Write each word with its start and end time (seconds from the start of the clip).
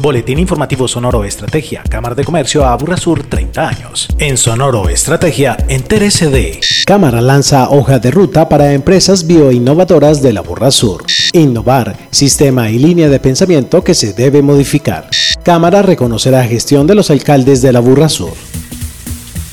Boletín 0.00 0.38
Informativo 0.38 0.88
Sonoro 0.88 1.24
Estrategia, 1.24 1.82
Cámara 1.88 2.14
de 2.14 2.24
Comercio 2.24 2.64
a 2.64 2.78
Sur 2.96 3.22
30 3.24 3.68
años. 3.68 4.08
En 4.18 4.38
Sonoro 4.38 4.88
Estrategia, 4.88 5.58
entérese 5.68 6.30
de. 6.30 6.60
Cámara 6.86 7.20
lanza 7.20 7.68
hoja 7.68 7.98
de 7.98 8.10
ruta 8.10 8.48
para 8.48 8.72
empresas 8.72 9.26
bioinnovadoras 9.26 10.22
de 10.22 10.32
la 10.32 10.42
Sur. 10.70 11.04
Innovar, 11.34 11.96
sistema 12.10 12.70
y 12.70 12.78
línea 12.78 13.10
de 13.10 13.20
pensamiento 13.20 13.84
que 13.84 13.94
se 13.94 14.14
debe 14.14 14.40
modificar. 14.40 15.10
Cámara 15.42 15.82
reconocerá 15.82 16.44
gestión 16.44 16.86
de 16.86 16.94
los 16.94 17.10
alcaldes 17.10 17.60
de 17.60 17.72
la 17.72 18.08
Sur. 18.08 18.32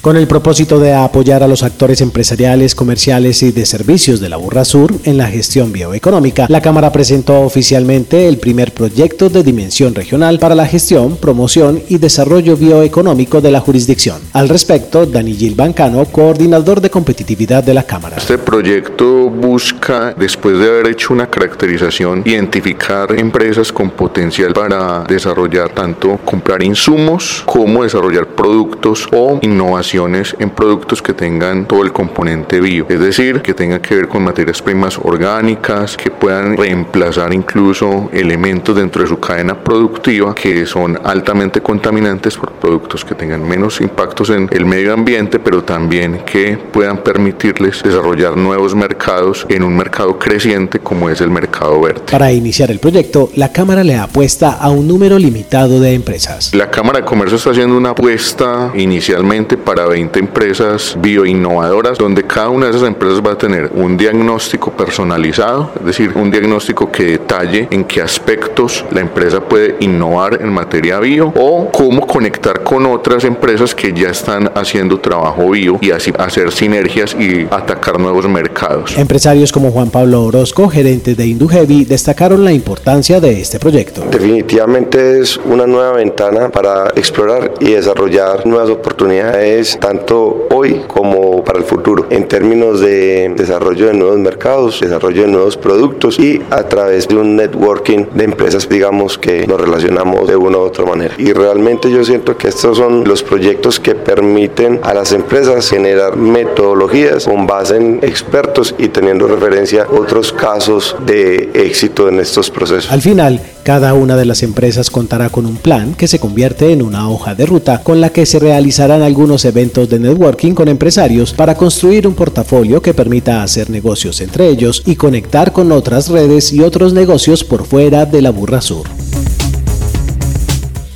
Con 0.00 0.16
el 0.16 0.26
propósito 0.26 0.80
de 0.80 0.94
apoyar 0.94 1.42
a 1.42 1.46
los 1.46 1.62
actores 1.62 2.00
empresariales, 2.00 2.74
comerciales 2.74 3.42
y 3.42 3.52
de 3.52 3.66
servicios 3.66 4.18
de 4.18 4.30
la 4.30 4.38
Burra 4.38 4.64
Sur 4.64 4.94
en 5.04 5.18
la 5.18 5.26
gestión 5.26 5.72
bioeconómica, 5.72 6.46
la 6.48 6.62
Cámara 6.62 6.90
presentó 6.90 7.42
oficialmente 7.42 8.26
el 8.26 8.38
primer 8.38 8.72
proyecto 8.72 9.28
de 9.28 9.42
dimensión 9.42 9.94
regional 9.94 10.38
para 10.38 10.54
la 10.54 10.64
gestión, 10.64 11.18
promoción 11.18 11.82
y 11.90 11.98
desarrollo 11.98 12.56
bioeconómico 12.56 13.42
de 13.42 13.50
la 13.50 13.60
jurisdicción. 13.60 14.22
Al 14.32 14.48
respecto, 14.48 15.04
Dani 15.04 15.34
Gil 15.34 15.54
Bancano, 15.54 16.06
coordinador 16.06 16.80
de 16.80 16.88
competitividad 16.88 17.62
de 17.62 17.74
la 17.74 17.82
Cámara. 17.82 18.16
Este 18.16 18.38
proyecto 18.38 19.28
busca, 19.28 20.14
después 20.14 20.58
de 20.58 20.66
haber 20.66 20.86
hecho 20.86 21.12
una 21.12 21.28
caracterización, 21.28 22.22
identificar 22.24 23.12
empresas 23.18 23.70
con 23.70 23.90
potencial 23.90 24.54
para 24.54 25.04
desarrollar 25.04 25.74
tanto 25.74 26.18
comprar 26.24 26.62
insumos 26.62 27.42
como 27.44 27.82
desarrollar 27.82 28.28
productos 28.28 29.06
o 29.12 29.38
innovación 29.42 29.89
en 29.92 30.50
productos 30.50 31.02
que 31.02 31.12
tengan 31.14 31.66
todo 31.66 31.82
el 31.82 31.92
componente 31.92 32.60
bio, 32.60 32.86
es 32.88 33.00
decir, 33.00 33.42
que 33.42 33.54
tenga 33.54 33.82
que 33.82 33.96
ver 33.96 34.08
con 34.08 34.22
materias 34.22 34.62
primas 34.62 34.96
orgánicas, 35.02 35.96
que 35.96 36.10
puedan 36.10 36.56
reemplazar 36.56 37.34
incluso 37.34 38.08
elementos 38.12 38.76
dentro 38.76 39.02
de 39.02 39.08
su 39.08 39.18
cadena 39.18 39.58
productiva 39.58 40.32
que 40.34 40.64
son 40.64 40.96
altamente 41.02 41.60
contaminantes 41.60 42.36
por 42.36 42.52
productos 42.52 43.04
que 43.04 43.16
tengan 43.16 43.46
menos 43.46 43.80
impactos 43.80 44.30
en 44.30 44.48
el 44.52 44.64
medio 44.64 44.94
ambiente, 44.94 45.40
pero 45.40 45.64
también 45.64 46.22
que 46.24 46.56
puedan 46.56 46.98
permitirles 46.98 47.82
desarrollar 47.82 48.36
nuevos 48.36 48.76
mercados 48.76 49.44
en 49.48 49.64
un 49.64 49.76
mercado 49.76 50.18
creciente 50.20 50.78
como 50.78 51.10
es 51.10 51.20
el 51.20 51.30
mercado 51.30 51.80
verde. 51.80 52.02
Para 52.08 52.32
iniciar 52.32 52.70
el 52.70 52.78
proyecto, 52.78 53.30
la 53.34 53.50
Cámara 53.52 53.82
le 53.82 53.96
apuesta 53.96 54.52
a 54.52 54.70
un 54.70 54.86
número 54.86 55.18
limitado 55.18 55.80
de 55.80 55.94
empresas. 55.94 56.54
La 56.54 56.70
Cámara 56.70 57.00
de 57.00 57.04
Comercio 57.04 57.36
está 57.36 57.50
haciendo 57.50 57.76
una 57.76 57.90
apuesta 57.90 58.72
inicialmente 58.76 59.56
para 59.56 59.79
20 59.86 60.18
empresas 60.18 60.96
bioinnovadoras, 61.00 61.98
donde 61.98 62.24
cada 62.24 62.48
una 62.48 62.66
de 62.66 62.72
esas 62.76 62.86
empresas 62.86 63.20
va 63.24 63.32
a 63.32 63.38
tener 63.38 63.70
un 63.74 63.96
diagnóstico 63.96 64.70
personalizado, 64.70 65.72
es 65.78 65.86
decir, 65.86 66.12
un 66.14 66.30
diagnóstico 66.30 66.90
que 66.90 67.04
detalle 67.04 67.68
en 67.70 67.84
qué 67.84 68.02
aspectos 68.02 68.84
la 68.90 69.00
empresa 69.00 69.40
puede 69.40 69.76
innovar 69.80 70.40
en 70.40 70.52
materia 70.52 70.98
bio 71.00 71.32
o 71.36 71.70
cómo 71.70 72.06
conectar 72.06 72.62
con 72.62 72.86
otras 72.86 73.24
empresas 73.24 73.74
que 73.74 73.92
ya 73.92 74.10
están 74.10 74.50
haciendo 74.54 74.98
trabajo 75.00 75.50
bio 75.50 75.78
y 75.80 75.90
así 75.90 76.12
hacer 76.18 76.52
sinergias 76.52 77.16
y 77.18 77.46
atacar 77.50 77.98
nuevos 77.98 78.28
mercados. 78.28 78.96
Empresarios 78.96 79.52
como 79.52 79.70
Juan 79.70 79.90
Pablo 79.90 80.24
Orozco, 80.24 80.68
gerente 80.68 81.14
de 81.14 81.26
Induheavy, 81.26 81.84
destacaron 81.84 82.44
la 82.44 82.52
importancia 82.52 83.20
de 83.20 83.40
este 83.40 83.58
proyecto. 83.58 84.04
Definitivamente 84.10 85.20
es 85.20 85.36
una 85.36 85.66
nueva 85.66 85.92
ventana 85.92 86.48
para 86.48 86.88
explorar 86.96 87.54
y 87.60 87.72
desarrollar 87.72 88.46
nuevas 88.46 88.70
oportunidades 88.70 89.69
tanto 89.78 90.46
hoy 90.50 90.82
como 90.86 91.44
para 91.44 91.58
el 91.58 91.64
futuro, 91.64 92.06
en 92.10 92.28
términos 92.28 92.80
de 92.80 93.32
desarrollo 93.36 93.86
de 93.86 93.94
nuevos 93.94 94.18
mercados, 94.18 94.80
desarrollo 94.80 95.22
de 95.22 95.28
nuevos 95.28 95.56
productos 95.56 96.18
y 96.18 96.42
a 96.50 96.64
través 96.64 97.08
de 97.08 97.16
un 97.16 97.36
networking 97.36 98.06
de 98.14 98.24
empresas, 98.24 98.68
digamos, 98.68 99.18
que 99.18 99.46
nos 99.46 99.60
relacionamos 99.60 100.28
de 100.28 100.36
una 100.36 100.58
u 100.58 100.62
otra 100.62 100.84
manera. 100.84 101.14
Y 101.18 101.32
realmente 101.32 101.90
yo 101.90 102.04
siento 102.04 102.36
que 102.36 102.48
estos 102.48 102.76
son 102.76 103.04
los 103.04 103.22
proyectos 103.22 103.80
que 103.80 103.94
permiten 103.94 104.80
a 104.82 104.94
las 104.94 105.12
empresas 105.12 105.68
generar 105.68 106.16
metodologías 106.16 107.24
con 107.24 107.46
base 107.46 107.76
en 107.76 108.00
expertos 108.02 108.74
y 108.78 108.88
teniendo 108.88 109.26
referencia 109.26 109.86
otros 109.90 110.32
casos 110.32 110.96
de 111.06 111.50
éxito 111.54 112.08
en 112.08 112.20
estos 112.20 112.50
procesos. 112.50 112.90
Al 112.90 113.02
final, 113.02 113.40
cada 113.62 113.94
una 113.94 114.16
de 114.16 114.24
las 114.24 114.42
empresas 114.42 114.90
contará 114.90 115.28
con 115.28 115.46
un 115.46 115.56
plan 115.56 115.94
que 115.94 116.08
se 116.08 116.18
convierte 116.18 116.72
en 116.72 116.82
una 116.82 117.08
hoja 117.08 117.34
de 117.34 117.46
ruta 117.46 117.82
con 117.82 118.00
la 118.00 118.10
que 118.10 118.26
se 118.26 118.38
realizarán 118.38 119.02
algunos 119.02 119.44
eventos 119.44 119.88
de 119.88 119.98
networking 119.98 120.54
con 120.54 120.68
empresarios 120.68 121.32
para 121.32 121.54
construir 121.54 122.06
un 122.06 122.14
portafolio 122.14 122.82
que 122.82 122.94
permita 122.94 123.42
hacer 123.42 123.70
negocios 123.70 124.20
entre 124.20 124.48
ellos 124.48 124.82
y 124.86 124.96
conectar 124.96 125.52
con 125.52 125.72
otras 125.72 126.08
redes 126.08 126.52
y 126.52 126.60
otros 126.60 126.92
negocios 126.92 127.44
por 127.44 127.66
fuera 127.66 128.06
de 128.06 128.22
la 128.22 128.30
Burra 128.30 128.60
Sur. 128.60 128.99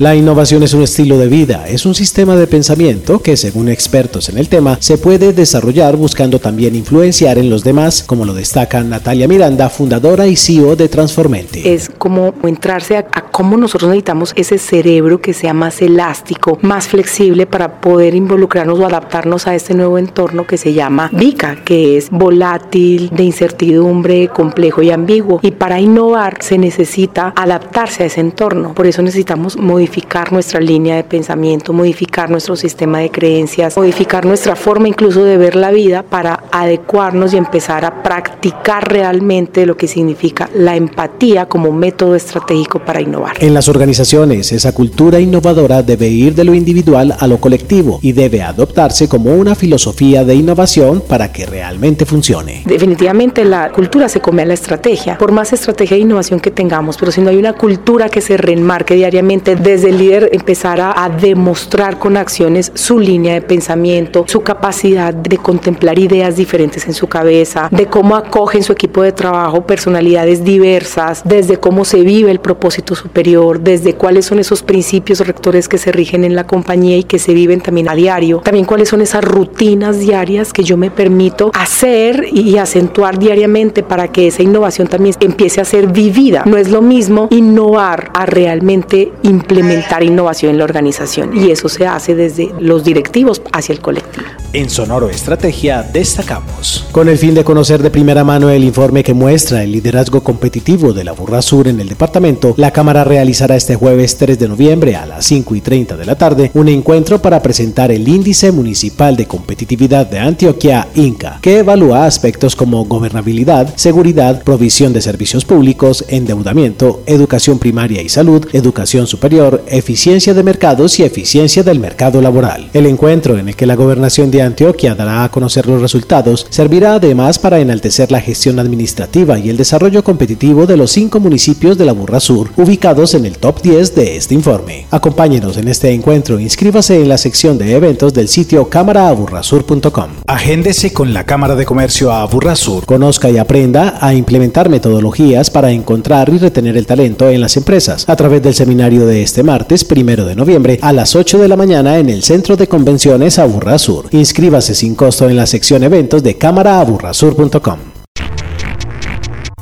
La 0.00 0.16
innovación 0.16 0.64
es 0.64 0.74
un 0.74 0.82
estilo 0.82 1.18
de 1.18 1.28
vida, 1.28 1.68
es 1.68 1.86
un 1.86 1.94
sistema 1.94 2.34
de 2.34 2.48
pensamiento 2.48 3.22
que, 3.22 3.36
según 3.36 3.68
expertos 3.68 4.28
en 4.28 4.38
el 4.38 4.48
tema, 4.48 4.76
se 4.80 4.98
puede 4.98 5.32
desarrollar 5.32 5.96
buscando 5.96 6.40
también 6.40 6.74
influenciar 6.74 7.38
en 7.38 7.48
los 7.48 7.62
demás, 7.62 8.02
como 8.02 8.24
lo 8.24 8.34
destaca 8.34 8.82
Natalia 8.82 9.28
Miranda, 9.28 9.70
fundadora 9.70 10.26
y 10.26 10.34
CEO 10.34 10.74
de 10.74 10.88
Transformente. 10.88 11.72
Es 11.72 11.88
como 11.96 12.34
entrarse 12.42 12.96
a, 12.96 13.23
cómo 13.34 13.56
nosotros 13.56 13.88
necesitamos 13.88 14.32
ese 14.36 14.58
cerebro 14.58 15.20
que 15.20 15.32
sea 15.32 15.52
más 15.54 15.82
elástico, 15.82 16.56
más 16.62 16.86
flexible 16.86 17.46
para 17.46 17.80
poder 17.80 18.14
involucrarnos 18.14 18.78
o 18.78 18.86
adaptarnos 18.86 19.48
a 19.48 19.56
este 19.56 19.74
nuevo 19.74 19.98
entorno 19.98 20.46
que 20.46 20.56
se 20.56 20.72
llama 20.72 21.10
VICA, 21.12 21.56
que 21.64 21.96
es 21.96 22.10
volátil, 22.10 23.10
de 23.10 23.24
incertidumbre, 23.24 24.28
complejo 24.28 24.82
y 24.82 24.92
ambiguo. 24.92 25.40
Y 25.42 25.50
para 25.50 25.80
innovar 25.80 26.36
se 26.42 26.58
necesita 26.58 27.32
adaptarse 27.34 28.04
a 28.04 28.06
ese 28.06 28.20
entorno. 28.20 28.72
Por 28.72 28.86
eso 28.86 29.02
necesitamos 29.02 29.56
modificar 29.56 30.32
nuestra 30.32 30.60
línea 30.60 30.94
de 30.94 31.02
pensamiento, 31.02 31.72
modificar 31.72 32.30
nuestro 32.30 32.54
sistema 32.54 33.00
de 33.00 33.10
creencias, 33.10 33.76
modificar 33.76 34.26
nuestra 34.26 34.54
forma 34.54 34.86
incluso 34.86 35.24
de 35.24 35.38
ver 35.38 35.56
la 35.56 35.72
vida 35.72 36.04
para 36.04 36.44
adecuarnos 36.52 37.34
y 37.34 37.38
empezar 37.38 37.84
a 37.84 38.04
practicar 38.04 38.92
realmente 38.92 39.66
lo 39.66 39.76
que 39.76 39.88
significa 39.88 40.48
la 40.54 40.76
empatía 40.76 41.46
como 41.46 41.72
método 41.72 42.14
estratégico 42.14 42.78
para 42.78 43.00
innovar. 43.00 43.23
En 43.40 43.54
las 43.54 43.68
organizaciones, 43.68 44.52
esa 44.52 44.72
cultura 44.72 45.20
innovadora 45.20 45.82
debe 45.82 46.08
ir 46.08 46.34
de 46.34 46.44
lo 46.44 46.54
individual 46.54 47.14
a 47.18 47.26
lo 47.26 47.38
colectivo 47.38 47.98
y 48.00 48.12
debe 48.12 48.42
adoptarse 48.42 49.08
como 49.08 49.34
una 49.34 49.54
filosofía 49.54 50.24
de 50.24 50.34
innovación 50.34 51.02
para 51.06 51.30
que 51.30 51.44
realmente 51.44 52.06
funcione. 52.06 52.62
Definitivamente 52.64 53.44
la 53.44 53.70
cultura 53.70 54.08
se 54.08 54.20
come 54.20 54.42
a 54.42 54.46
la 54.46 54.54
estrategia, 54.54 55.18
por 55.18 55.32
más 55.32 55.52
estrategia 55.52 55.96
de 55.96 56.02
innovación 56.02 56.40
que 56.40 56.50
tengamos, 56.50 56.96
pero 56.96 57.12
si 57.12 57.20
no 57.20 57.30
hay 57.30 57.36
una 57.36 57.52
cultura 57.52 58.08
que 58.08 58.20
se 58.20 58.36
reenmarque 58.36 58.94
diariamente 58.94 59.56
de 59.56 59.74
desde 59.74 59.88
el 59.88 59.98
líder 59.98 60.30
empezar 60.32 60.80
a, 60.80 61.08
demostrar 61.08 61.98
con 61.98 62.16
acciones 62.16 62.70
su 62.74 63.00
línea 63.00 63.34
de 63.34 63.42
pensamiento, 63.42 64.24
su 64.28 64.42
capacidad 64.42 65.12
de 65.12 65.36
contemplar 65.36 65.98
ideas 65.98 66.36
diferentes 66.36 66.86
en 66.86 66.94
su 66.94 67.08
cabeza, 67.08 67.68
de 67.72 67.86
cómo 67.86 68.14
acoge 68.14 68.58
en 68.58 68.62
su 68.62 68.72
equipo 68.72 69.02
de 69.02 69.10
trabajo 69.10 69.66
personalidades 69.66 70.44
diversas, 70.44 71.22
desde 71.24 71.56
cómo 71.56 71.84
se 71.84 72.02
vive 72.02 72.30
el 72.30 72.38
propósito 72.38 72.94
superior, 72.94 73.13
desde 73.14 73.94
cuáles 73.94 74.26
son 74.26 74.38
esos 74.38 74.62
principios 74.62 75.20
rectores 75.20 75.68
que 75.68 75.78
se 75.78 75.92
rigen 75.92 76.24
en 76.24 76.34
la 76.34 76.46
compañía 76.46 76.96
y 76.96 77.04
que 77.04 77.18
se 77.18 77.32
viven 77.32 77.60
también 77.60 77.88
a 77.88 77.94
diario, 77.94 78.40
también 78.40 78.66
cuáles 78.66 78.88
son 78.88 79.00
esas 79.00 79.24
rutinas 79.24 80.00
diarias 80.00 80.52
que 80.52 80.64
yo 80.64 80.76
me 80.76 80.90
permito 80.90 81.50
hacer 81.54 82.26
y 82.32 82.58
acentuar 82.58 83.18
diariamente 83.18 83.82
para 83.82 84.08
que 84.08 84.26
esa 84.26 84.42
innovación 84.42 84.88
también 84.88 85.14
empiece 85.20 85.60
a 85.60 85.64
ser 85.64 85.86
vivida. 85.86 86.42
No 86.44 86.56
es 86.56 86.70
lo 86.70 86.82
mismo 86.82 87.28
innovar 87.30 88.10
a 88.14 88.26
realmente 88.26 89.12
implementar 89.22 90.02
innovación 90.02 90.52
en 90.52 90.58
la 90.58 90.64
organización 90.64 91.36
y 91.36 91.50
eso 91.50 91.68
se 91.68 91.86
hace 91.86 92.14
desde 92.14 92.50
los 92.58 92.84
directivos 92.84 93.42
hacia 93.52 93.72
el 93.72 93.80
colectivo. 93.80 94.43
En 94.54 94.70
Sonoro 94.70 95.10
Estrategia 95.10 95.82
destacamos. 95.82 96.86
Con 96.92 97.08
el 97.08 97.18
fin 97.18 97.34
de 97.34 97.42
conocer 97.42 97.82
de 97.82 97.90
primera 97.90 98.22
mano 98.22 98.50
el 98.50 98.62
informe 98.62 99.02
que 99.02 99.12
muestra 99.12 99.64
el 99.64 99.72
liderazgo 99.72 100.22
competitivo 100.22 100.92
de 100.92 101.02
la 101.02 101.10
Burra 101.10 101.42
Sur 101.42 101.66
en 101.66 101.80
el 101.80 101.88
departamento, 101.88 102.54
la 102.56 102.70
Cámara 102.70 103.02
realizará 103.02 103.56
este 103.56 103.74
jueves 103.74 104.16
3 104.16 104.38
de 104.38 104.46
noviembre 104.46 104.94
a 104.94 105.06
las 105.06 105.24
5 105.26 105.56
y 105.56 105.60
30 105.60 105.96
de 105.96 106.06
la 106.06 106.14
tarde 106.14 106.52
un 106.54 106.68
encuentro 106.68 107.20
para 107.20 107.42
presentar 107.42 107.90
el 107.90 108.06
Índice 108.06 108.52
Municipal 108.52 109.16
de 109.16 109.26
Competitividad 109.26 110.06
de 110.06 110.20
Antioquia, 110.20 110.86
INCA, 110.94 111.40
que 111.42 111.58
evalúa 111.58 112.06
aspectos 112.06 112.54
como 112.54 112.84
gobernabilidad, 112.84 113.74
seguridad, 113.74 114.44
provisión 114.44 114.92
de 114.92 115.00
servicios 115.00 115.44
públicos, 115.44 116.04
endeudamiento, 116.06 117.02
educación 117.06 117.58
primaria 117.58 118.02
y 118.02 118.08
salud, 118.08 118.46
educación 118.52 119.08
superior, 119.08 119.64
eficiencia 119.66 120.32
de 120.32 120.44
mercados 120.44 121.00
y 121.00 121.02
eficiencia 121.02 121.64
del 121.64 121.80
mercado 121.80 122.22
laboral. 122.22 122.70
El 122.72 122.86
encuentro 122.86 123.36
en 123.36 123.48
el 123.48 123.56
que 123.56 123.66
la 123.66 123.74
gobernación 123.74 124.30
de 124.30 124.43
Antioquia 124.44 124.94
dará 124.94 125.24
a 125.24 125.30
conocer 125.30 125.66
los 125.66 125.80
resultados, 125.80 126.46
servirá 126.50 126.94
además 126.94 127.38
para 127.38 127.60
enaltecer 127.60 128.10
la 128.10 128.20
gestión 128.20 128.58
administrativa 128.58 129.38
y 129.38 129.50
el 129.50 129.56
desarrollo 129.56 130.04
competitivo 130.04 130.66
de 130.66 130.76
los 130.76 130.92
cinco 130.92 131.20
municipios 131.20 131.76
de 131.78 131.84
la 131.84 131.92
Burra 131.92 132.20
Sur, 132.20 132.50
ubicados 132.56 133.14
en 133.14 133.26
el 133.26 133.38
top 133.38 133.62
10 133.62 133.94
de 133.94 134.16
este 134.16 134.34
informe. 134.34 134.86
Acompáñenos 134.90 135.56
en 135.56 135.68
este 135.68 135.90
encuentro, 135.90 136.38
inscríbase 136.38 137.00
en 137.00 137.08
la 137.08 137.18
sección 137.18 137.58
de 137.58 137.74
eventos 137.74 138.14
del 138.14 138.28
sitio 138.28 138.68
cámaraaburrasur.com. 138.68 140.10
Agéndese 140.26 140.92
con 140.92 141.12
la 141.12 141.24
Cámara 141.24 141.54
de 141.56 141.64
Comercio 141.64 142.12
Aburrasur. 142.12 142.86
Conozca 142.86 143.30
y 143.30 143.38
aprenda 143.38 143.98
a 144.00 144.14
implementar 144.14 144.68
metodologías 144.68 145.50
para 145.50 145.70
encontrar 145.70 146.28
y 146.28 146.38
retener 146.38 146.76
el 146.76 146.86
talento 146.86 147.28
en 147.28 147.40
las 147.40 147.56
empresas 147.56 148.08
a 148.08 148.16
través 148.16 148.42
del 148.42 148.54
seminario 148.54 149.06
de 149.06 149.22
este 149.22 149.42
martes, 149.42 149.84
primero 149.84 150.24
de 150.24 150.36
noviembre, 150.36 150.78
a 150.82 150.92
las 150.92 151.16
8 151.16 151.38
de 151.38 151.48
la 151.48 151.56
mañana 151.56 151.98
en 151.98 152.08
el 152.10 152.22
Centro 152.22 152.56
de 152.56 152.68
Convenciones 152.68 153.38
Aburrasur. 153.38 154.08
Inscríbase 154.34 154.74
sin 154.74 154.96
costo 154.96 155.28
en 155.30 155.36
la 155.36 155.46
sección 155.46 155.84
eventos 155.84 156.20
de 156.20 156.36
cámaraaburrasur.com. 156.36 157.78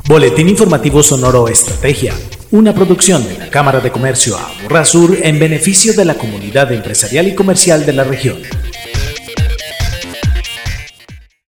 Boletín 0.07 0.49
Informativo 0.49 1.03
Sonoro 1.03 1.47
Estrategia, 1.47 2.15
una 2.49 2.73
producción 2.73 3.23
de 3.23 3.37
la 3.37 3.51
Cámara 3.51 3.81
de 3.81 3.91
Comercio 3.91 4.35
Aburrasur 4.35 5.15
en 5.21 5.37
beneficio 5.37 5.93
de 5.93 6.05
la 6.05 6.15
comunidad 6.15 6.71
empresarial 6.71 7.27
y 7.27 7.35
comercial 7.35 7.85
de 7.85 7.93
la 7.93 8.03
región. 8.03 8.39